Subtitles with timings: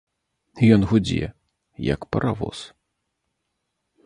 [0.75, 1.25] Ён гудзе,
[1.93, 2.59] як паравоз.